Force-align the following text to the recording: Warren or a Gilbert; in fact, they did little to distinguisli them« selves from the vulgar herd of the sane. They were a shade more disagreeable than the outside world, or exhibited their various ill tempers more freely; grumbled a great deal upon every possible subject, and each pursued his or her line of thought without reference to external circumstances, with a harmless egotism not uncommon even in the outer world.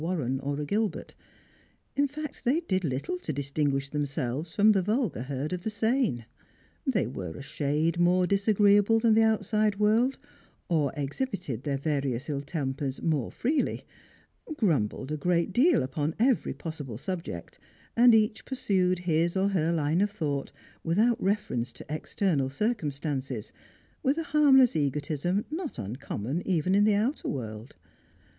Warren 0.01 0.39
or 0.39 0.59
a 0.59 0.65
Gilbert; 0.65 1.13
in 1.95 2.07
fact, 2.07 2.43
they 2.43 2.61
did 2.61 2.83
little 2.83 3.19
to 3.19 3.31
distinguisli 3.31 3.91
them« 3.91 4.07
selves 4.07 4.55
from 4.55 4.71
the 4.71 4.81
vulgar 4.81 5.21
herd 5.21 5.53
of 5.53 5.61
the 5.61 5.69
sane. 5.69 6.25
They 6.87 7.05
were 7.05 7.37
a 7.37 7.43
shade 7.43 7.99
more 7.99 8.25
disagreeable 8.25 8.97
than 8.97 9.13
the 9.13 9.21
outside 9.21 9.77
world, 9.77 10.17
or 10.67 10.91
exhibited 10.97 11.61
their 11.61 11.77
various 11.77 12.31
ill 12.31 12.41
tempers 12.41 12.99
more 12.99 13.31
freely; 13.31 13.85
grumbled 14.57 15.11
a 15.11 15.17
great 15.17 15.53
deal 15.53 15.83
upon 15.83 16.15
every 16.17 16.55
possible 16.55 16.97
subject, 16.97 17.59
and 17.95 18.15
each 18.15 18.43
pursued 18.43 18.97
his 19.05 19.37
or 19.37 19.49
her 19.49 19.71
line 19.71 20.01
of 20.01 20.09
thought 20.09 20.51
without 20.83 21.21
reference 21.21 21.71
to 21.73 21.85
external 21.89 22.49
circumstances, 22.49 23.51
with 24.01 24.17
a 24.17 24.23
harmless 24.23 24.75
egotism 24.75 25.45
not 25.51 25.77
uncommon 25.77 26.41
even 26.47 26.73
in 26.73 26.85
the 26.85 26.95
outer 26.95 27.27
world. 27.27 27.75